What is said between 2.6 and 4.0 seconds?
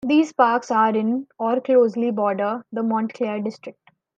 the Montclair district.